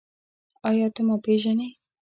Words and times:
ایا 0.69 0.87
ته 0.95 1.01
ما 1.07 1.15
پېژنې؟ 1.23 1.67